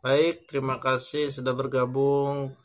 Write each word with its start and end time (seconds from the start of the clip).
Baik, 0.00 0.48
terima 0.48 0.80
kasih 0.80 1.28
sudah 1.28 1.52
bergabung 1.52 2.56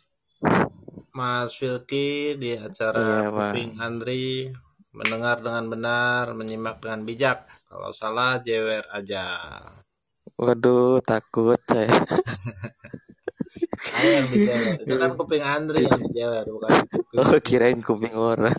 Mas 1.12 1.52
Filki 1.60 2.40
di 2.40 2.56
acara 2.56 2.96
Iya, 2.96 3.28
Bang. 3.28 3.52
Kuping 3.52 3.72
Andri. 3.84 4.56
Mendengar 4.96 5.44
dengan 5.44 5.68
benar, 5.68 6.32
menyimak 6.32 6.80
dengan 6.80 7.04
bijak. 7.04 7.44
Kalau 7.68 7.92
salah, 7.92 8.40
jewer 8.40 8.88
aja. 8.88 9.36
Waduh, 10.40 11.04
takut 11.04 11.60
saya. 11.68 11.92
Yang 14.00 14.28
dijewer. 14.32 14.76
Itu 14.88 14.96
kan 14.96 15.12
Kuping 15.20 15.44
Andri 15.44 15.84
yang 15.84 16.00
dijewer, 16.08 16.48
bukan 16.48 16.72
kuping. 16.88 17.20
Oh, 17.20 17.36
kirain 17.44 17.80
kuping 17.84 18.16
orang. 18.16 18.56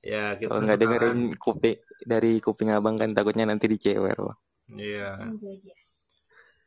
Ya, 0.00 0.32
kita 0.40 0.48
Kalau 0.48 0.64
nggak 0.64 0.80
sekarang. 0.80 0.96
dengerin 0.96 1.20
kuping 1.36 1.76
dari 2.00 2.40
kuping 2.40 2.72
abang 2.72 2.96
kan 2.96 3.12
takutnya 3.12 3.44
nanti 3.44 3.68
dicewer. 3.68 4.16
Bang. 4.16 4.40
Iya. 4.72 5.20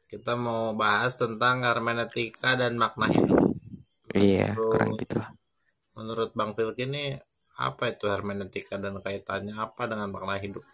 Kita 0.10 0.34
mau 0.34 0.74
bahas 0.74 1.14
tentang 1.22 1.62
hermeneutika 1.62 2.58
dan 2.58 2.82
makna 2.82 3.06
hidup. 3.14 3.54
Iya, 4.10 4.58
Menurut- 4.58 4.72
kurang 4.74 4.92
gitu 4.98 5.16
lah. 5.22 5.30
Menurut 5.94 6.30
Bang 6.34 6.52
Filki 6.58 6.90
ini 6.90 7.14
apa 7.62 7.94
itu 7.94 8.10
hermeneutika 8.10 8.82
dan 8.82 8.98
kaitannya 9.06 9.54
apa 9.54 9.86
dengan 9.86 10.10
makna 10.10 10.42
hidup? 10.42 10.66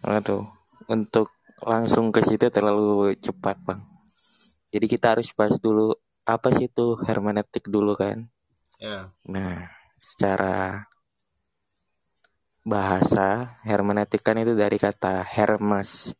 Aduh, 0.00 0.48
untuk 0.88 1.36
langsung 1.60 2.08
ke 2.16 2.24
situ 2.24 2.48
terlalu 2.48 3.12
cepat, 3.20 3.60
Bang. 3.60 3.84
Jadi 4.72 4.86
kita 4.88 5.20
harus 5.20 5.28
bahas 5.36 5.60
dulu 5.60 5.92
apa 6.24 6.48
sih 6.56 6.72
itu 6.72 6.96
hermeneutik 7.04 7.68
dulu 7.68 7.92
kan. 7.92 8.24
Ya, 8.80 9.12
Nah, 9.28 9.68
secara 10.00 10.88
bahasa 12.64 13.58
hermeneutik 13.68 14.24
kan 14.24 14.40
itu 14.40 14.56
dari 14.56 14.80
kata 14.80 15.20
Hermes. 15.28 16.16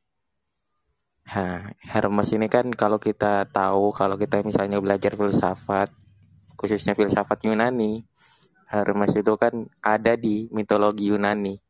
Nah, 1.22 1.70
Hermes 1.78 2.34
ini 2.34 2.50
kan 2.50 2.66
kalau 2.74 2.98
kita 2.98 3.46
tahu 3.46 3.94
kalau 3.94 4.18
kita 4.18 4.42
misalnya 4.42 4.82
belajar 4.82 5.14
filsafat, 5.14 5.88
khususnya 6.58 6.98
filsafat 6.98 7.47
Yunani, 7.47 8.02
Hermes 8.66 9.14
itu 9.14 9.32
kan 9.38 9.70
ada 9.78 10.19
di 10.19 10.50
mitologi 10.50 11.14
Yunani. 11.14 11.60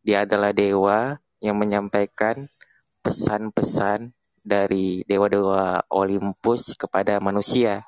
Dia 0.00 0.24
adalah 0.24 0.56
dewa 0.56 1.20
yang 1.44 1.56
menyampaikan 1.60 2.48
pesan-pesan 3.04 4.16
dari 4.40 5.04
dewa-dewa 5.04 5.84
Olympus 5.92 6.76
kepada 6.76 7.20
manusia. 7.20 7.84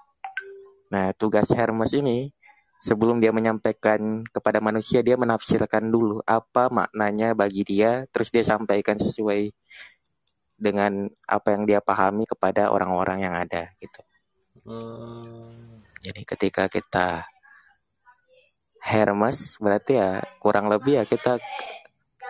Nah, 0.93 1.13
tugas 1.17 1.49
Hermes 1.53 1.93
ini 1.97 2.33
sebelum 2.81 3.19
dia 3.19 3.33
menyampaikan 3.33 4.23
kepada 4.29 4.61
manusia 4.61 5.01
dia 5.01 5.17
menafsirkan 5.17 5.89
dulu 5.89 6.21
apa 6.29 6.69
maknanya 6.69 7.33
bagi 7.33 7.65
dia 7.65 8.05
terus 8.13 8.29
dia 8.29 8.45
sampaikan 8.45 9.01
sesuai 9.01 9.51
dengan 10.57 11.13
apa 11.29 11.53
yang 11.53 11.69
dia 11.69 11.81
pahami 11.85 12.25
kepada 12.25 12.73
orang-orang 12.73 13.29
yang 13.29 13.35
ada 13.37 13.71
gitu. 13.79 14.01
Hmm, 14.67 15.85
Jadi 16.01 16.23
ketika 16.25 16.67
kita 16.67 17.29
Hermes 18.81 19.61
berarti 19.61 19.99
ya 19.99 20.23
kurang 20.41 20.73
lebih 20.73 21.03
ya 21.03 21.05
kita 21.05 21.37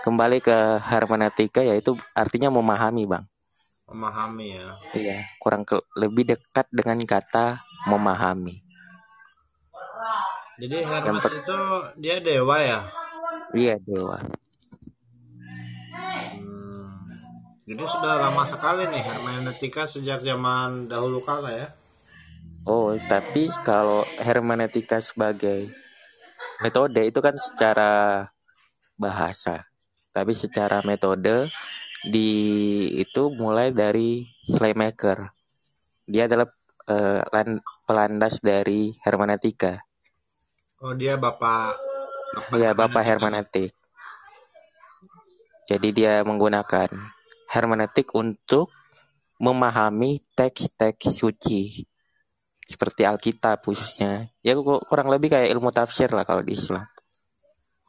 kembali 0.02 0.38
ke 0.40 0.80
hermeneutika 0.82 1.60
yaitu 1.62 1.98
artinya 2.14 2.48
memahami, 2.48 3.04
Bang. 3.06 3.24
memahami 3.86 4.58
ya. 4.58 4.66
Iya, 4.98 5.18
kurang 5.38 5.62
ke, 5.62 5.78
lebih 5.94 6.34
dekat 6.34 6.66
dengan 6.74 6.98
kata 7.06 7.62
memahami. 7.86 8.66
Jadi 10.56 10.76
Hermes 10.82 11.26
itu 11.30 11.58
dia 12.00 12.16
dewa 12.18 12.56
ya. 12.58 12.80
Iya, 13.54 13.76
dewa. 13.84 14.18
Jadi 17.66 17.82
sudah 17.82 18.14
lama 18.22 18.46
sekali 18.46 18.86
nih 18.86 19.02
hermeneutika 19.02 19.90
sejak 19.90 20.22
zaman 20.22 20.86
dahulu 20.86 21.18
kala 21.18 21.50
ya. 21.50 21.68
Oh, 22.62 22.94
tapi 23.10 23.50
kalau 23.66 24.06
hermeneutika 24.22 25.02
sebagai 25.02 25.70
metode 26.62 27.02
itu 27.02 27.18
kan 27.18 27.34
secara 27.34 28.26
bahasa. 28.94 29.66
Tapi 30.14 30.32
secara 30.38 30.78
metode 30.86 31.50
di 32.06 32.30
itu 33.02 33.34
mulai 33.34 33.74
dari 33.74 34.22
Schleiermacher. 34.46 35.34
Dia 36.06 36.30
adalah 36.30 36.46
lan- 37.34 37.62
pelandas 37.82 38.38
dari 38.38 38.94
hermeneutika. 39.02 39.82
Oh 40.78 40.94
dia 40.94 41.18
bapak. 41.18 41.82
Iya, 42.52 42.76
Bapak 42.76 43.02
hermeneutik. 43.02 43.72
Jadi 45.66 45.88
dia 45.90 46.22
menggunakan 46.22 47.15
hermeneutik 47.54 48.08
untuk 48.22 48.66
memahami 49.46 50.12
teks-teks 50.38 51.06
suci 51.20 51.62
seperti 52.72 53.02
Alkitab 53.10 53.58
khususnya. 53.66 54.12
Ya 54.46 54.52
ku- 54.58 54.82
kurang 54.90 55.08
lebih 55.14 55.28
kayak 55.34 55.50
ilmu 55.54 55.70
tafsir 55.78 56.08
lah 56.16 56.24
kalau 56.28 56.42
di 56.46 56.52
Islam. 56.58 56.84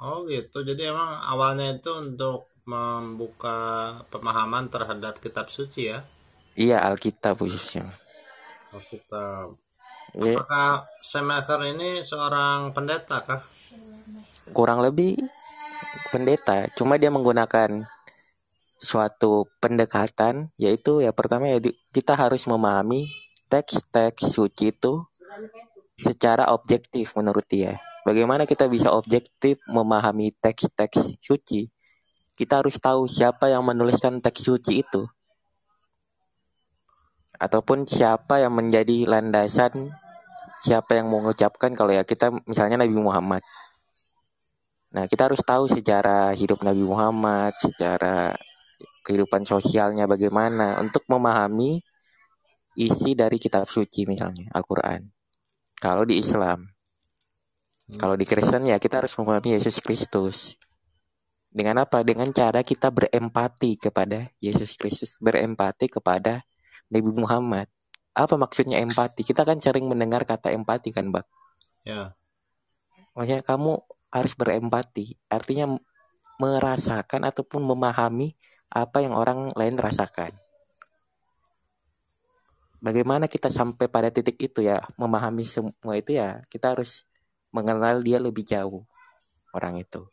Oh 0.07 0.17
gitu. 0.33 0.57
Jadi 0.69 0.81
emang 0.91 1.11
awalnya 1.31 1.65
itu 1.77 1.91
untuk 2.03 2.37
membuka 2.71 3.57
pemahaman 4.11 4.65
terhadap 4.73 5.13
kitab 5.23 5.45
suci 5.57 5.81
ya. 5.91 5.99
Iya, 6.63 6.77
Alkitab 6.87 7.33
khususnya. 7.39 7.83
Oh, 8.75 8.81
kitab. 8.91 9.47
Ya, 10.13 10.45
Apakah 10.45 10.87
Schumacher 11.09 11.61
ini 11.73 11.89
seorang 12.09 12.59
pendeta 12.75 13.17
kah? 13.27 13.41
kurang 14.55 14.79
lebih 14.83 15.19
pendeta, 16.11 16.67
cuma 16.77 16.95
dia 17.01 17.11
menggunakan 17.11 17.83
suatu 18.77 19.49
pendekatan 19.57 20.53
yaitu 20.55 21.01
ya 21.01 21.09
pertama 21.09 21.49
ya 21.49 21.59
kita 21.89 22.13
harus 22.13 22.45
memahami 22.45 23.09
teks-teks 23.49 24.33
suci 24.33 24.73
itu 24.73 25.05
secara 25.97 26.53
objektif 26.53 27.17
menurut 27.17 27.45
dia. 27.49 27.81
Bagaimana 28.05 28.47
kita 28.47 28.69
bisa 28.71 28.93
objektif 28.93 29.59
memahami 29.67 30.31
teks-teks 30.37 31.19
suci? 31.19 31.67
Kita 32.37 32.61
harus 32.61 32.77
tahu 32.77 33.09
siapa 33.09 33.49
yang 33.49 33.65
menuliskan 33.65 34.21
teks 34.21 34.45
suci 34.45 34.85
itu. 34.85 35.03
Ataupun 37.37 37.89
siapa 37.89 38.39
yang 38.41 38.53
menjadi 38.53 39.09
landasan 39.09 39.91
siapa 40.61 40.97
yang 40.97 41.07
mengucapkan 41.09 41.73
kalau 41.77 41.93
ya 41.93 42.01
kita 42.01 42.33
misalnya 42.45 42.81
Nabi 42.81 42.97
Muhammad. 42.97 43.41
Nah, 44.87 45.05
kita 45.05 45.29
harus 45.29 45.43
tahu 45.43 45.67
sejarah 45.67 46.33
hidup 46.33 46.63
Nabi 46.63 46.81
Muhammad, 46.81 47.53
secara 47.59 48.33
kehidupan 49.07 49.47
sosialnya 49.47 50.03
bagaimana 50.03 50.75
untuk 50.83 51.07
memahami 51.07 51.79
isi 52.75 53.15
dari 53.15 53.39
kitab 53.39 53.63
suci 53.71 54.03
misalnya 54.03 54.51
Al-Qur'an. 54.51 55.07
Kalau 55.79 56.03
di 56.03 56.19
Islam, 56.19 56.67
kalau 57.95 58.19
di 58.19 58.27
Kristen 58.27 58.67
ya 58.67 58.75
kita 58.75 58.99
harus 58.99 59.15
memahami 59.15 59.55
Yesus 59.55 59.79
Kristus. 59.79 60.59
Dengan 61.47 61.87
apa? 61.87 62.03
Dengan 62.03 62.27
cara 62.35 62.59
kita 62.59 62.91
berempati 62.91 63.79
kepada 63.79 64.27
Yesus 64.43 64.75
Kristus, 64.75 65.15
berempati 65.23 65.87
kepada 65.87 66.43
Nabi 66.91 67.11
Muhammad. 67.15 67.71
Apa 68.11 68.35
maksudnya 68.35 68.83
empati? 68.83 69.23
Kita 69.23 69.47
kan 69.47 69.57
sering 69.63 69.87
mendengar 69.87 70.27
kata 70.27 70.51
empati 70.51 70.91
kan, 70.91 71.07
Bang? 71.09 71.23
Ya. 71.87 72.13
Maksudnya 73.15 73.41
kamu 73.41 73.79
harus 74.11 74.33
berempati, 74.35 75.15
artinya 75.31 75.79
merasakan 76.37 77.25
ataupun 77.31 77.63
memahami 77.63 78.37
apa 78.71 79.03
yang 79.03 79.15
orang 79.15 79.47
lain 79.55 79.75
rasakan. 79.79 80.35
Bagaimana 82.77 83.25
kita 83.25 83.49
sampai 83.49 83.89
pada 83.89 84.13
titik 84.13 84.37
itu 84.37 84.61
ya, 84.61 84.77
memahami 85.01 85.41
semua 85.43 85.97
itu 85.97 86.13
ya, 86.13 86.45
kita 86.51 86.77
harus 86.77 87.03
mengenal 87.49 88.05
dia 88.05 88.21
lebih 88.21 88.45
jauh 88.45 88.85
orang 89.55 89.81
itu. 89.81 90.05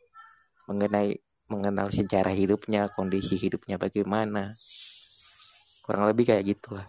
Mengenai 0.65 1.21
mengenal 1.45 1.93
sejarah 1.93 2.33
hidupnya, 2.33 2.89
kondisi 2.89 3.37
hidupnya 3.37 3.77
bagaimana. 3.77 4.49
Kurang 5.85 6.09
lebih 6.09 6.25
kayak 6.25 6.57
gitulah. 6.57 6.87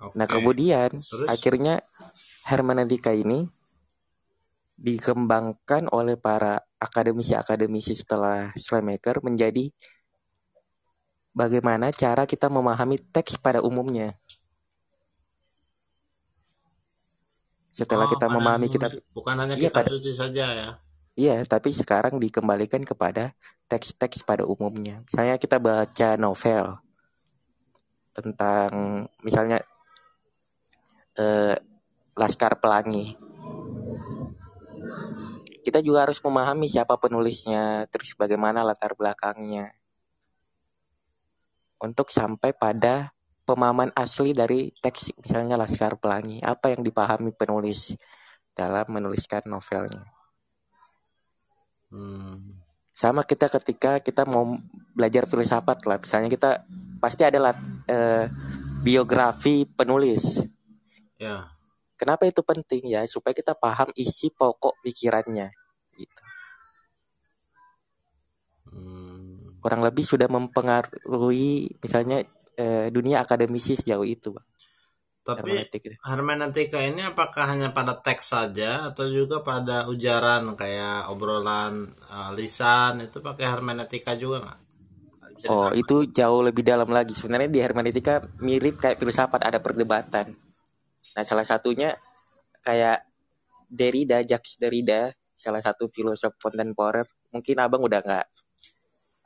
Oke. 0.00 0.14
Nah, 0.16 0.24
kemudian 0.24 0.94
Terus? 0.94 1.28
akhirnya 1.28 1.84
hermeneutika 2.48 3.12
ini 3.12 3.44
dikembangkan 4.78 5.90
oleh 5.90 6.14
para 6.14 6.62
akademisi-akademisi 6.78 7.98
setelah 7.98 8.54
Schleiermacher 8.54 9.18
menjadi 9.26 9.74
bagaimana 11.32 11.92
cara 11.94 12.24
kita 12.24 12.48
memahami 12.48 12.98
teks 12.98 13.36
pada 13.38 13.60
umumnya. 13.64 14.16
Setelah 17.72 18.10
Oh, 18.10 18.12
kita 18.12 18.26
memahami 18.26 18.66
kitab 18.66 18.90
bukan 19.14 19.34
hanya 19.38 19.54
Iya, 19.54 19.70
kitab 19.70 19.86
pada- 19.86 19.92
suci 19.94 20.10
saja 20.10 20.46
ya. 20.50 20.68
Iya, 21.18 21.42
tapi 21.46 21.74
sekarang 21.74 22.18
dikembalikan 22.22 22.82
kepada 22.86 23.34
teks-teks 23.66 24.22
pada 24.22 24.46
umumnya. 24.46 25.02
Misalnya 25.10 25.34
kita 25.38 25.58
baca 25.58 26.14
novel 26.14 26.78
tentang 28.14 28.70
misalnya 29.22 29.62
eh, 31.18 31.54
Laskar 32.14 32.58
Pelangi. 32.62 33.14
Kita 35.62 35.82
juga 35.82 36.06
harus 36.06 36.22
memahami 36.22 36.70
siapa 36.70 36.94
penulisnya, 36.98 37.86
terus 37.90 38.14
bagaimana 38.14 38.62
latar 38.62 38.94
belakangnya. 38.94 39.74
Untuk 41.78 42.10
sampai 42.10 42.52
pada 42.54 43.14
pemahaman 43.48 43.88
asli 43.96 44.36
dari 44.36 44.68
teks 44.68 45.16
misalnya 45.24 45.56
Laskar 45.56 45.96
Pelangi. 45.96 46.44
Apa 46.44 46.76
yang 46.76 46.84
dipahami 46.84 47.32
penulis 47.32 47.96
dalam 48.52 48.84
menuliskan 48.92 49.48
novelnya? 49.48 50.04
Hmm. 51.88 52.60
sama 52.92 53.24
kita 53.24 53.48
ketika 53.48 53.96
kita 54.04 54.28
mau 54.28 54.58
belajar 54.92 55.24
filsafat 55.24 55.88
lah. 55.88 55.96
Misalnya 56.02 56.28
kita 56.28 56.50
pasti 57.00 57.22
adalah 57.24 57.54
eh, 57.86 58.26
biografi 58.82 59.64
penulis. 59.64 60.42
Ya. 61.16 61.50
kenapa 61.98 62.26
itu 62.30 62.42
penting 62.46 62.94
ya? 62.94 63.06
Supaya 63.08 63.32
kita 63.32 63.54
paham 63.54 63.88
isi 63.96 64.28
pokok 64.34 64.82
pikirannya. 64.82 65.48
Gitu. 65.94 66.22
Hmm. 68.68 69.07
Kurang 69.68 69.84
lebih 69.84 70.04
sudah 70.12 70.28
mempengaruhi 70.32 71.76
misalnya 71.84 72.24
eh, 72.56 72.88
dunia 72.96 73.20
akademisi 73.20 73.76
sejauh 73.76 74.06
itu 74.08 74.32
bang 74.32 74.48
Tapi 75.36 75.52
hermeneutik 75.52 75.82
itu. 75.92 75.96
hermeneutika 76.08 76.80
ini 76.90 77.02
apakah 77.04 77.44
hanya 77.52 77.68
pada 77.76 77.94
teks 78.00 78.26
saja 78.34 78.88
atau 78.88 79.04
juga 79.12 79.44
pada 79.44 79.76
ujaran 79.92 80.56
kayak 80.56 81.12
obrolan 81.12 81.84
eh, 82.14 82.30
lisan 82.38 83.04
itu 83.06 83.20
pakai 83.20 83.44
hermeneutika 83.52 84.16
juga 84.16 84.36
nggak? 84.44 84.60
Oh, 85.46 85.70
itu 85.70 86.10
jauh 86.10 86.42
lebih 86.42 86.66
dalam 86.66 86.90
lagi. 86.90 87.14
Sebenarnya 87.14 87.46
di 87.46 87.60
hermeneutika 87.62 88.14
mirip 88.42 88.82
kayak 88.82 88.98
filsafat, 88.98 89.40
ada 89.46 89.58
perdebatan. 89.62 90.34
Nah, 91.14 91.24
salah 91.30 91.46
satunya 91.46 91.94
kayak 92.66 93.06
Derrida, 93.70 94.18
Jacques 94.26 94.58
Derrida, 94.58 95.14
salah 95.38 95.62
satu 95.62 95.86
filosof 95.86 96.34
kontemporer. 96.42 97.06
Mungkin 97.30 97.56
abang 97.62 97.86
udah 97.86 98.00
nggak 98.02 98.26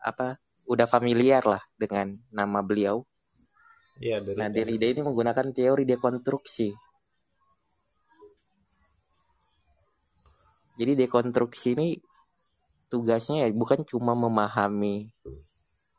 apa, 0.02 0.36
udah 0.66 0.86
familiar 0.90 1.42
lah 1.46 1.62
dengan 1.78 2.18
nama 2.34 2.60
beliau. 2.60 3.06
Iya 4.02 4.18
dari 4.18 4.36
Nah, 4.36 4.48
Derrida 4.50 4.86
ini 4.90 5.00
menggunakan 5.06 5.54
teori 5.54 5.84
dekonstruksi. 5.86 6.74
Jadi 10.72 10.92
dekonstruksi 10.96 11.76
ini 11.76 11.88
tugasnya 12.88 13.44
ya 13.44 13.48
bukan 13.52 13.84
cuma 13.84 14.16
memahami 14.16 15.12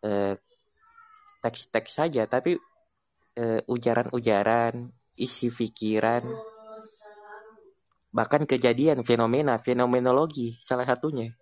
eh, 0.01 0.35
teks-teks 1.45 2.01
saja, 2.01 2.25
tapi 2.25 2.57
eh, 3.38 3.61
ujaran-ujaran, 3.69 4.89
isi 5.17 5.53
pikiran, 5.53 6.25
bahkan 8.13 8.45
kejadian, 8.45 9.01
fenomena, 9.05 9.57
fenomenologi 9.57 10.57
salah 10.61 10.85
satunya. 10.85 11.33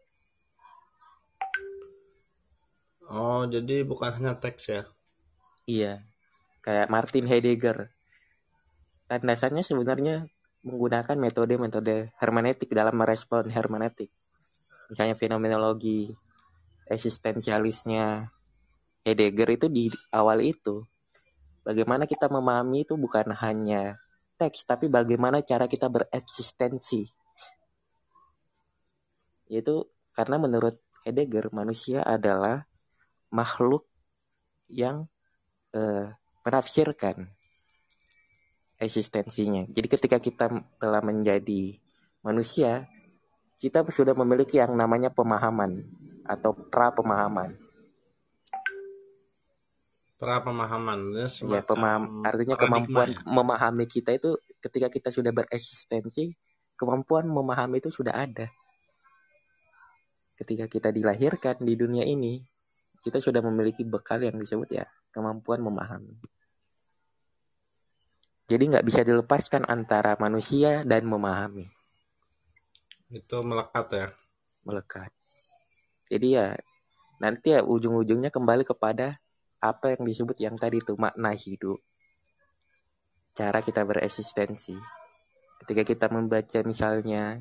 Oh 3.11 3.43
jadi 3.43 3.83
bukan 3.83 4.23
hanya 4.23 4.39
teks 4.39 4.71
ya? 4.71 4.81
Iya, 5.67 5.99
kayak 6.63 6.87
Martin 6.87 7.27
Heidegger. 7.27 7.91
Dan 9.11 9.27
dasarnya 9.27 9.67
sebenarnya 9.67 10.31
menggunakan 10.63 11.19
metode-metode 11.19 12.15
hermeneutik 12.15 12.71
dalam 12.71 12.95
merespon 12.95 13.51
hermeneutik. 13.51 14.07
Misalnya 14.87 15.19
fenomenologi, 15.19 16.07
eksistensialisnya 16.87 18.31
Heidegger 19.03 19.59
itu 19.59 19.67
di 19.67 19.91
awal 20.15 20.39
itu. 20.47 20.87
Bagaimana 21.67 22.07
kita 22.07 22.31
memahami 22.31 22.87
itu 22.87 22.95
bukan 22.95 23.35
hanya 23.43 23.99
teks, 24.39 24.63
tapi 24.63 24.87
bagaimana 24.87 25.43
cara 25.43 25.67
kita 25.67 25.91
bereksistensi. 25.91 27.11
Itu 29.51 29.83
karena 30.15 30.39
menurut 30.39 30.79
Heidegger 31.03 31.51
manusia 31.51 32.07
adalah 32.07 32.70
makhluk 33.31 33.87
yang 34.67 35.07
eh, 35.71 36.11
menafsirkan 36.43 37.27
eksistensinya. 38.81 39.69
Jadi 39.69 39.87
ketika 39.87 40.17
kita 40.17 40.45
telah 40.81 41.01
menjadi 41.05 41.77
manusia, 42.25 42.89
kita 43.61 43.85
sudah 43.93 44.17
memiliki 44.17 44.57
yang 44.57 44.73
namanya 44.73 45.13
pemahaman 45.13 45.85
atau 46.25 46.49
pra 46.53 46.89
pemahaman. 46.89 47.53
Pra 50.17 50.37
pemahaman 50.41 51.17
ya, 51.17 51.25
Ya, 51.49 51.61
pemaham, 51.65 52.21
artinya 52.21 52.53
kemampuan 52.57 53.09
ya? 53.09 53.21
memahami 53.25 53.85
kita 53.89 54.13
itu 54.13 54.37
ketika 54.61 54.89
kita 54.93 55.09
sudah 55.09 55.33
bereksistensi, 55.33 56.37
kemampuan 56.77 57.25
memahami 57.25 57.81
itu 57.81 57.89
sudah 57.89 58.13
ada. 58.13 58.49
Ketika 60.37 60.65
kita 60.65 60.89
dilahirkan 60.93 61.61
di 61.61 61.73
dunia 61.73 62.05
ini, 62.05 62.41
kita 63.01 63.17
sudah 63.17 63.41
memiliki 63.41 63.81
bekal 63.81 64.21
yang 64.21 64.37
disebut 64.37 64.69
ya 64.77 64.85
kemampuan 65.09 65.61
memahami. 65.61 66.15
Jadi 68.45 68.63
nggak 68.67 68.83
bisa 68.83 69.01
dilepaskan 69.07 69.63
antara 69.63 70.19
manusia 70.19 70.83
dan 70.83 71.07
memahami, 71.07 71.63
Itu 73.07 73.43
melekat 73.47 73.87
ya. 73.95 74.07
melekat. 74.67 75.11
Jadi 76.11 76.27
ya 76.35 76.51
nanti 77.23 77.55
ya 77.55 77.63
ujung-ujungnya 77.63 78.27
kembali 78.27 78.67
kepada 78.67 79.15
apa 79.63 79.95
yang 79.95 80.03
disebut 80.03 80.35
yang 80.43 80.59
tadi 80.59 80.83
itu 80.83 80.97
makna 80.99 81.31
hidup. 81.31 81.79
Cara 83.31 83.63
kita 83.63 83.87
bereksistensi. 83.87 84.75
Ketika 85.63 85.87
kita 85.87 86.05
membaca 86.11 86.59
misalnya 86.67 87.39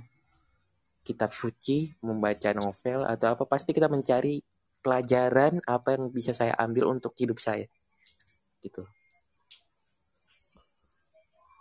kitab 1.03 1.35
suci, 1.35 1.91
membaca 2.05 2.55
novel 2.55 3.09
atau 3.09 3.35
apa 3.35 3.49
pasti 3.49 3.75
kita 3.75 3.91
mencari 3.91 4.39
pelajaran 4.81 5.61
apa 5.69 5.97
yang 5.97 6.09
bisa 6.13 6.33
saya 6.33 6.57
ambil 6.57 6.91
untuk 6.93 7.13
hidup 7.17 7.41
saya. 7.41 7.69
Gitu. 8.65 8.85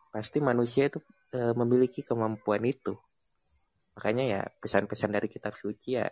Pasti 0.10 0.42
manusia 0.42 0.90
itu 0.90 1.00
e, 1.32 1.54
memiliki 1.54 2.02
kemampuan 2.02 2.64
itu. 2.66 2.98
Makanya 3.96 4.24
ya 4.26 4.42
pesan-pesan 4.64 5.12
dari 5.12 5.28
kitab 5.28 5.54
suci 5.60 6.00
ya 6.00 6.08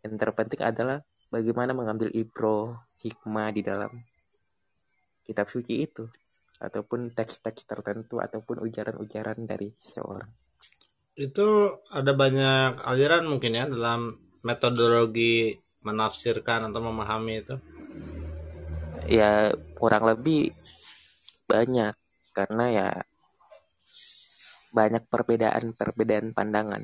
yang 0.00 0.16
terpenting 0.16 0.64
adalah 0.64 1.04
bagaimana 1.28 1.76
mengambil 1.76 2.08
ibro 2.12 2.72
hikmah 3.04 3.52
di 3.52 3.60
dalam 3.60 3.92
kitab 5.24 5.46
suci 5.52 5.84
itu 5.84 6.08
ataupun 6.60 7.12
teks-teks 7.16 7.64
tertentu 7.64 8.20
ataupun 8.20 8.60
ujaran-ujaran 8.60 9.44
dari 9.48 9.72
seseorang. 9.80 10.28
Itu 11.16 11.80
ada 11.92 12.12
banyak 12.12 12.84
aliran 12.84 13.28
mungkin 13.28 13.56
ya 13.56 13.64
dalam 13.68 14.16
metodologi 14.44 15.56
menafsirkan 15.80 16.68
atau 16.68 16.80
memahami 16.84 17.44
itu. 17.44 17.56
Ya 19.10 19.50
kurang 19.74 20.06
lebih 20.06 20.52
banyak 21.50 21.94
karena 22.30 22.64
ya 22.70 22.88
banyak 24.70 25.02
perbedaan-perbedaan 25.10 26.30
pandangan. 26.30 26.82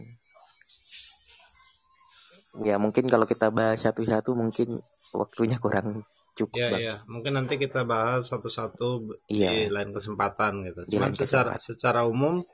Ya 2.65 2.81
mungkin 2.81 3.07
kalau 3.07 3.29
kita 3.29 3.53
bahas 3.53 3.85
satu-satu 3.85 4.33
mungkin 4.33 4.81
waktunya 5.12 5.61
kurang 5.61 6.03
cukup. 6.37 6.57
Ya 6.57 6.69
Bang. 6.73 6.81
ya, 6.81 6.95
mungkin 7.09 7.33
nanti 7.37 7.57
kita 7.57 7.85
bahas 7.88 8.29
satu-satu 8.29 8.88
di 9.29 9.41
Iya. 9.41 9.73
lain 9.73 9.93
kesempatan 9.93 10.65
gitu. 10.69 10.81
Di 10.88 10.97
Cuman 10.97 11.12
lain 11.12 11.17
secara 11.17 11.53
secara 11.57 12.00
umum 12.09 12.45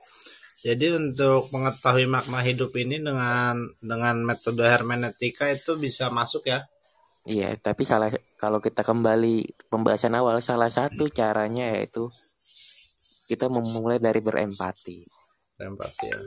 jadi 0.63 0.95
untuk 0.95 1.51
mengetahui 1.51 2.07
makna 2.07 2.39
hidup 2.39 2.71
ini 2.79 3.03
dengan 3.03 3.67
dengan 3.83 4.23
metode 4.23 4.63
hermeneutika 4.63 5.51
itu 5.51 5.75
bisa 5.75 6.07
masuk 6.15 6.47
ya. 6.47 6.63
Iya, 7.27 7.55
tapi 7.59 7.83
salah 7.83 8.15
kalau 8.39 8.63
kita 8.63 8.87
kembali 8.87 9.67
pembahasan 9.71 10.15
awal 10.15 10.39
salah 10.39 10.71
satu 10.71 11.11
caranya 11.11 11.75
yaitu 11.75 12.11
kita 13.27 13.51
memulai 13.51 13.99
dari 13.99 14.23
berempati. 14.23 15.03
Empati 15.59 16.07
ya. 16.07 16.21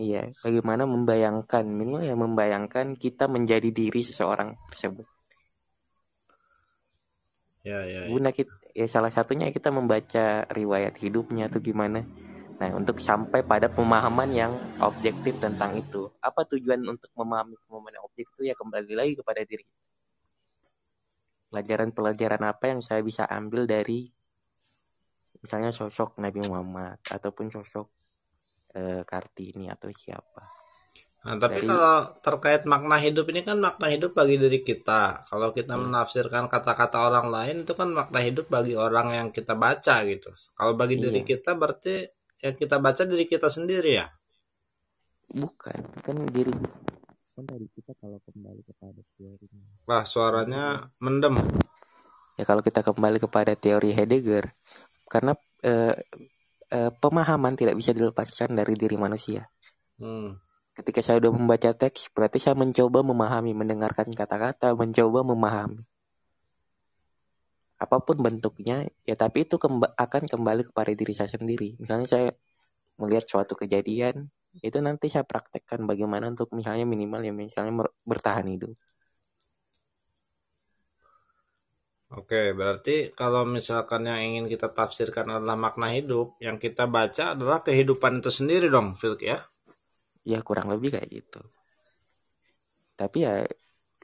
Iya, 0.00 0.22
bagaimana 0.42 0.86
membayangkan 0.86 1.66
minimal 1.66 2.02
ya 2.02 2.16
membayangkan 2.18 2.98
kita 2.98 3.30
menjadi 3.30 3.70
diri 3.70 4.02
seseorang 4.02 4.54
tersebut. 4.74 5.06
Ya 7.62 7.86
ya. 7.86 8.06
ya. 8.06 8.10
Guna 8.10 8.34
kita 8.34 8.50
ya 8.74 8.86
salah 8.90 9.12
satunya 9.14 9.50
kita 9.54 9.70
membaca 9.70 10.46
riwayat 10.50 10.98
hidupnya 10.98 11.50
atau 11.50 11.62
gimana. 11.62 12.06
Nah, 12.60 12.76
untuk 12.76 13.00
sampai 13.00 13.40
pada 13.40 13.72
pemahaman 13.72 14.28
yang 14.36 14.52
objektif 14.84 15.40
tentang 15.40 15.80
itu. 15.80 16.12
Apa 16.20 16.44
tujuan 16.44 16.84
untuk 16.84 17.08
memahami 17.16 17.56
pemahaman 17.64 17.96
yang 17.96 18.04
objektif 18.04 18.36
itu 18.36 18.52
ya 18.52 18.54
kembali 18.54 18.92
lagi 18.92 19.16
kepada 19.16 19.40
diri. 19.48 19.64
Pelajaran-pelajaran 21.48 22.42
apa 22.44 22.64
yang 22.68 22.80
saya 22.84 23.00
bisa 23.00 23.24
ambil 23.26 23.64
dari 23.64 24.12
misalnya 25.40 25.72
sosok 25.72 26.20
Nabi 26.20 26.44
Muhammad 26.44 27.00
ataupun 27.08 27.48
sosok 27.48 27.88
eh, 28.76 29.02
Kartini 29.08 29.72
atau 29.72 29.88
siapa. 29.90 30.44
Nah, 31.20 31.36
tapi 31.36 31.64
Dari- 31.64 31.68
kalau 31.68 31.96
terkait 32.20 32.62
makna 32.68 32.96
hidup 33.00 33.24
ini 33.32 33.40
kan 33.40 33.56
makna 33.56 33.88
hidup 33.88 34.12
bagi 34.12 34.36
diri 34.36 34.60
kita. 34.60 35.24
Kalau 35.24 35.48
kita 35.48 35.80
Hmm. 35.80 35.88
menafsirkan 35.88 36.44
kata-kata 36.44 36.96
orang 37.08 37.32
lain 37.32 37.56
itu 37.64 37.72
kan 37.72 37.88
makna 37.88 38.20
hidup 38.20 38.52
bagi 38.52 38.76
orang 38.76 39.16
yang 39.16 39.28
kita 39.32 39.56
baca 39.56 40.04
gitu. 40.04 40.28
Kalau 40.52 40.76
bagi 40.76 41.00
diri 41.00 41.24
Iya. 41.24 41.28
kita 41.36 41.56
berarti 41.56 42.19
yang 42.40 42.54
kita 42.56 42.76
baca 42.80 43.02
diri 43.04 43.24
kita 43.28 43.48
sendiri 43.48 44.00
ya. 44.00 44.06
Bukan, 45.30 45.80
kan 46.02 46.16
diri 46.34 46.50
kan 47.36 47.44
tadi 47.46 47.66
kita 47.72 47.96
kalau 47.96 48.20
kembali 48.26 48.60
kepada 48.66 49.00
teorinya. 49.16 49.64
Wah, 49.88 50.04
suaranya 50.04 50.92
mendem. 51.00 51.40
ya 52.40 52.44
kalau 52.48 52.64
kita 52.64 52.80
kembali 52.80 53.20
kepada 53.20 53.52
teori 53.52 53.92
Heidegger 53.92 54.48
karena 55.12 55.36
eh, 55.60 55.92
eh, 56.72 56.90
pemahaman 56.96 57.52
tidak 57.52 57.76
bisa 57.76 57.92
dilepaskan 57.92 58.56
dari 58.56 58.72
diri 58.76 58.96
manusia 58.96 59.44
Hmm. 60.00 60.32
ketika 60.72 61.04
saya 61.04 61.20
sudah 61.20 61.28
membaca 61.36 61.68
teks 61.76 62.08
berarti 62.16 62.40
saya 62.40 62.56
mencoba 62.56 63.04
memahami 63.04 63.52
mendengarkan 63.52 64.08
kata-kata 64.08 64.72
mencoba 64.72 65.20
memahami 65.20 65.84
apa 67.84 67.96
pun 68.06 68.16
bentuknya 68.26 68.74
ya 69.08 69.14
tapi 69.22 69.38
itu 69.46 69.56
kemba- 69.64 69.94
akan 70.04 70.22
kembali 70.32 70.62
kepada 70.68 70.92
diri 71.00 71.12
saya 71.18 71.30
sendiri. 71.36 71.68
Misalnya 71.82 72.08
saya 72.14 72.26
melihat 73.00 73.24
suatu 73.32 73.54
kejadian 73.62 74.16
itu 74.66 74.78
nanti 74.86 75.06
saya 75.14 75.24
praktekkan 75.30 75.80
bagaimana 75.90 76.24
untuk 76.32 76.48
misalnya 76.58 76.84
minimal 76.94 77.20
ya 77.28 77.32
misalnya 77.44 77.72
bertahan 78.10 78.46
hidup. 78.54 78.72
Oke, 82.18 82.42
berarti 82.58 82.96
kalau 83.20 83.42
misalkan 83.56 84.02
yang 84.10 84.20
ingin 84.28 84.46
kita 84.52 84.68
tafsirkan 84.78 85.26
adalah 85.30 85.54
makna 85.64 85.88
hidup, 85.96 86.34
yang 86.46 86.56
kita 86.64 86.84
baca 86.96 87.24
adalah 87.38 87.58
kehidupan 87.66 88.18
itu 88.18 88.30
sendiri 88.38 88.66
dong, 88.74 88.88
Filk 89.00 89.22
ya? 89.30 89.38
ya 90.32 90.38
kurang 90.48 90.68
lebih 90.72 90.88
kayak 90.94 91.08
gitu. 91.10 91.40
Tapi 92.98 93.18
ya 93.26 93.34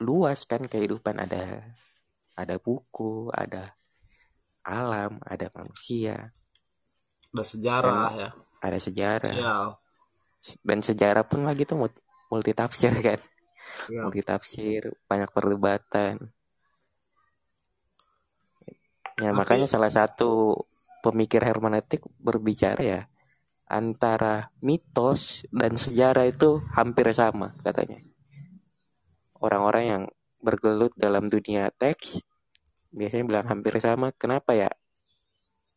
luas 0.06 0.44
kan 0.50 0.62
kehidupan 0.72 1.16
ada 1.24 1.42
ada 2.36 2.60
buku 2.60 3.32
ada 3.32 3.72
alam 4.62 5.16
ada 5.24 5.46
manusia 5.52 6.30
Ada 7.32 7.44
sejarah 7.44 8.08
ya. 8.14 8.28
ada 8.60 8.78
sejarah 8.78 9.34
Ya. 9.34 9.56
dan 10.62 10.78
sejarah 10.80 11.24
pun 11.24 11.42
lagi 11.42 11.64
tuh 11.64 11.76
mul- 11.80 12.02
multi 12.28 12.52
tafsir 12.52 12.92
kan 13.06 13.18
ya. 13.88 14.04
multi 14.04 14.20
tafsir 14.22 14.88
banyak 15.06 15.30
perdebatan 15.30 16.20
ya 19.16 19.30
Tapi- 19.32 19.36
makanya 19.36 19.66
salah 19.66 19.88
satu 19.88 20.60
pemikir 21.00 21.40
hermeneutik 21.40 22.04
berbicara 22.18 22.82
ya 22.82 23.00
antara 23.66 24.52
mitos 24.60 25.42
dan 25.50 25.74
sejarah 25.74 26.26
itu 26.26 26.62
hampir 26.70 27.10
sama 27.10 27.50
katanya 27.62 27.98
orang-orang 29.36 29.84
yang 29.84 30.02
bergelut 30.40 30.92
dalam 30.96 31.26
dunia 31.26 31.70
teks 31.74 32.20
biasanya 32.92 33.24
bilang 33.26 33.46
hampir 33.48 33.76
sama 33.82 34.12
kenapa 34.14 34.56
ya 34.56 34.70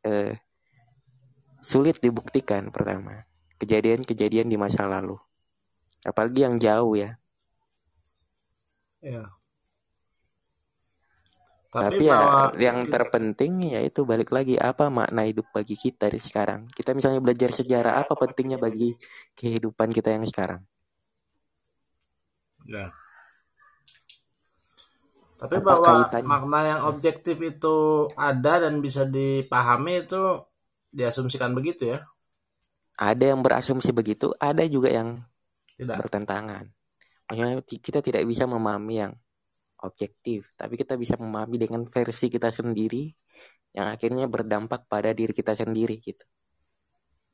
eh, 0.05 0.35
sulit 1.59 1.99
dibuktikan 1.99 2.71
pertama 2.71 3.27
kejadian-kejadian 3.59 4.47
di 4.47 4.55
masa 4.55 4.87
lalu 4.87 5.19
apalagi 6.07 6.47
yang 6.47 6.55
jauh 6.55 6.95
ya 6.95 7.19
Ya. 8.99 9.31
Tapi, 11.69 12.09
ya 12.09 12.49
yang 12.57 12.89
terpenting 12.89 13.77
yaitu 13.77 14.01
balik 14.01 14.33
lagi 14.33 14.57
apa 14.57 14.89
makna 14.89 15.21
hidup 15.21 15.53
bagi 15.53 15.77
kita 15.77 16.09
di 16.09 16.17
sekarang. 16.17 16.65
Kita 16.73 16.97
misalnya 16.97 17.21
belajar 17.21 17.53
sejarah 17.53 18.01
apa 18.01 18.17
pentingnya 18.17 18.57
bagi 18.57 18.97
kehidupan 19.37 19.93
kita 19.93 20.17
yang 20.17 20.25
sekarang. 20.25 20.65
Ya. 22.65 22.89
Tapi 25.39 25.55
Apa 25.59 25.63
bahwa 25.67 25.87
kaitannya? 25.87 26.29
makna 26.31 26.59
yang 26.71 26.81
objektif 26.91 27.37
itu 27.51 27.75
ada 28.29 28.53
dan 28.63 28.73
bisa 28.85 29.03
dipahami 29.15 29.93
itu 30.05 30.21
diasumsikan 30.97 31.51
begitu 31.57 31.83
ya? 31.95 31.99
Ada 33.11 33.25
yang 33.33 33.41
berasumsi 33.45 33.89
begitu, 33.99 34.27
ada 34.49 34.63
juga 34.75 34.89
yang 34.97 35.09
Tidak. 35.77 36.01
bertentangan. 36.01 36.65
Maksudnya 37.27 37.55
kita 37.85 37.99
tidak 38.07 38.23
bisa 38.31 38.45
memahami 38.53 38.95
yang 39.05 39.13
objektif, 39.87 40.39
tapi 40.59 40.75
kita 40.81 40.93
bisa 41.03 41.15
memahami 41.23 41.57
dengan 41.63 41.81
versi 41.95 42.27
kita 42.35 42.49
sendiri 42.59 43.03
yang 43.77 43.87
akhirnya 43.95 44.25
berdampak 44.35 44.81
pada 44.91 45.11
diri 45.19 45.33
kita 45.39 45.53
sendiri 45.61 45.95
gitu. 46.09 46.25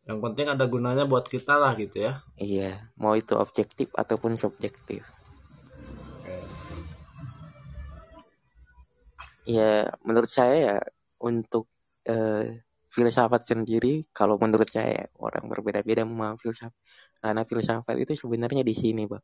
Yang 0.08 0.20
penting 0.24 0.48
ada 0.54 0.66
gunanya 0.74 1.04
buat 1.12 1.26
kita 1.34 1.54
lah 1.62 1.74
gitu 1.82 1.98
ya. 2.10 2.12
Iya, 2.50 2.70
mau 3.02 3.14
itu 3.22 3.34
objektif 3.46 3.88
ataupun 4.02 4.32
subjektif. 4.44 5.02
Ya, 9.46 9.94
menurut 10.02 10.30
saya 10.34 10.56
ya 10.58 10.78
untuk 11.22 11.70
eh, 12.10 12.66
filsafat 12.90 13.46
sendiri, 13.46 14.10
kalau 14.10 14.42
menurut 14.42 14.66
saya 14.66 15.06
orang 15.22 15.46
berbeda-beda 15.46 16.02
memahami 16.02 16.42
filsafat. 16.42 16.74
Karena 17.22 17.42
filsafat 17.46 17.96
itu 18.02 18.14
sebenarnya 18.18 18.66
di 18.66 18.74
sini, 18.74 19.06
Bang. 19.06 19.22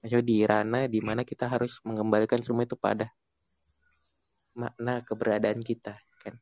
Maksudnya 0.00 0.24
di 0.24 0.38
ranah 0.44 0.84
di 0.88 1.00
mana 1.04 1.24
kita 1.24 1.48
harus 1.48 1.80
mengembalikan 1.84 2.40
semua 2.40 2.64
itu 2.64 2.76
pada 2.76 3.12
makna 4.56 5.04
keberadaan 5.04 5.60
kita, 5.60 5.96
kan? 6.24 6.40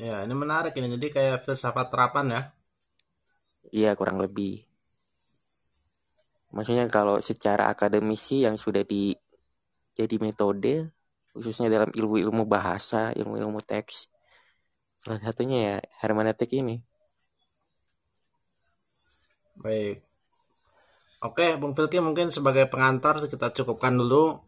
Ya, 0.00 0.24
ini 0.24 0.34
menarik 0.34 0.72
ini. 0.76 0.88
Jadi 0.88 1.06
kayak 1.12 1.44
filsafat 1.44 1.92
terapan 1.92 2.26
ya. 2.32 2.42
Iya, 3.72 3.90
kurang 3.92 4.20
lebih. 4.24 4.64
Maksudnya 6.54 6.86
kalau 6.86 7.18
secara 7.18 7.66
akademisi 7.66 8.46
yang 8.46 8.54
sudah 8.54 8.86
di 8.86 9.10
jadi 9.94 10.16
metode 10.22 10.94
khususnya 11.34 11.66
dalam 11.66 11.90
ilmu-ilmu 11.90 12.46
bahasa, 12.46 13.10
ilmu-ilmu 13.18 13.58
teks. 13.60 14.06
Salah 15.02 15.20
satunya 15.20 15.58
ya 15.60 15.76
hermeneutik 16.00 16.48
ini. 16.54 16.80
Baik. 19.58 20.00
Oke, 21.24 21.56
Bung 21.56 21.74
Filki 21.74 21.98
mungkin 21.98 22.30
sebagai 22.30 22.70
pengantar 22.70 23.18
kita 23.26 23.50
cukupkan 23.50 23.96
dulu 23.96 24.38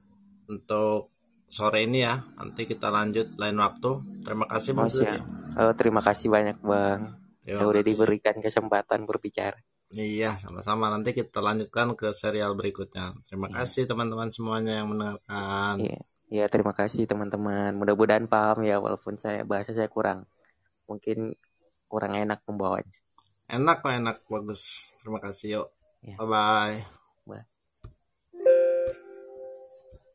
untuk 0.46 1.12
sore 1.50 1.84
ini 1.84 2.04
ya. 2.06 2.22
Nanti 2.36 2.68
kita 2.68 2.92
lanjut 2.92 3.34
lain 3.36 3.58
waktu. 3.58 4.22
Terima 4.22 4.46
kasih 4.46 4.70
Bung. 4.76 4.88
Filki. 4.88 5.18
Oh, 5.56 5.72
terima 5.72 6.04
kasih 6.04 6.28
banyak, 6.28 6.60
Bang. 6.60 7.16
Yo, 7.46 7.62
Saya 7.62 7.66
udah 7.70 7.84
diberikan 7.86 8.36
kesempatan 8.42 9.08
berbicara. 9.08 9.56
Iya, 9.94 10.34
sama-sama. 10.36 10.90
Nanti 10.90 11.14
kita 11.14 11.38
lanjutkan 11.38 11.94
ke 11.94 12.10
serial 12.10 12.58
berikutnya. 12.58 13.14
Terima 13.24 13.46
kasih 13.48 13.86
teman-teman 13.86 14.28
semuanya 14.34 14.82
yang 14.82 14.90
mendengarkan. 14.90 15.78
Iya. 15.80 16.02
Ya, 16.26 16.50
terima 16.50 16.74
kasih 16.74 17.06
teman-teman. 17.06 17.78
Mudah-mudahan 17.78 18.26
paham 18.26 18.66
ya 18.66 18.82
walaupun 18.82 19.14
saya 19.14 19.46
bahasa 19.46 19.70
saya 19.70 19.86
kurang 19.86 20.26
mungkin 20.90 21.38
kurang 21.86 22.18
enak 22.18 22.42
membawanya. 22.46 22.90
Enak 23.46 23.82
kok, 23.82 23.94
enak. 23.94 24.16
Bagus. 24.26 24.94
Terima 24.98 25.22
kasih, 25.22 25.46
yuk. 25.62 25.68
Ya. 26.02 26.18
Bye-bye. 26.18 26.95